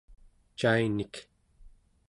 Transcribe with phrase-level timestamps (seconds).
[0.57, 1.13] cainik